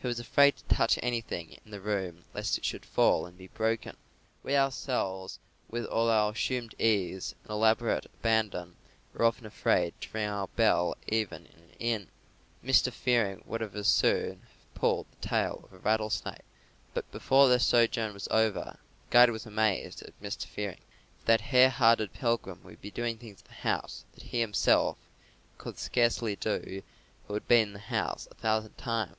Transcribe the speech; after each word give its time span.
He 0.00 0.06
was 0.06 0.20
afraid 0.20 0.56
to 0.56 0.64
touch 0.76 0.96
anything 1.02 1.56
in 1.64 1.72
the 1.72 1.80
room 1.80 2.22
lest 2.32 2.56
it 2.56 2.64
should 2.64 2.86
fall 2.86 3.26
and 3.26 3.36
be 3.36 3.48
broken. 3.48 3.96
We 4.44 4.56
ourselves, 4.56 5.40
with 5.68 5.86
all 5.86 6.08
our 6.08 6.30
assumed 6.30 6.72
ease 6.80 7.34
and 7.42 7.50
elaborate 7.50 8.04
abandon, 8.06 8.76
are 9.16 9.24
often 9.24 9.44
afraid 9.44 10.00
to 10.00 10.08
ring 10.12 10.28
our 10.28 10.46
bell 10.54 10.96
even 11.08 11.46
in 11.46 11.58
an 11.58 11.70
inn. 11.80 12.08
Mr. 12.64 12.92
Fearing 12.92 13.42
would 13.44 13.60
as 13.60 13.88
soon 13.88 14.42
have 14.42 14.74
pulled 14.76 15.06
the 15.10 15.26
tail 15.28 15.62
of 15.64 15.72
a 15.72 15.78
rattlesnake. 15.78 16.44
But 16.94 17.10
before 17.10 17.48
their 17.48 17.58
sojourn 17.58 18.14
was 18.14 18.28
over, 18.30 18.74
the 19.08 19.10
Guide 19.10 19.30
was 19.30 19.46
amazed 19.46 20.02
at 20.02 20.18
Mr. 20.22 20.46
Fearing, 20.46 20.78
for 21.18 21.24
that 21.24 21.40
hare 21.40 21.70
hearted 21.70 22.12
pilgrim 22.12 22.60
would 22.62 22.80
be 22.80 22.92
doing 22.92 23.18
things 23.18 23.40
in 23.40 23.48
the 23.48 23.52
house 23.68 24.04
that 24.14 24.22
he 24.22 24.38
himself 24.38 24.96
would 25.64 25.76
scarcely 25.76 26.36
do 26.36 26.84
who 27.26 27.34
had 27.34 27.48
been 27.48 27.70
in 27.70 27.74
the 27.74 27.78
house 27.80 28.28
a 28.30 28.36
thousand 28.36 28.78
times. 28.78 29.16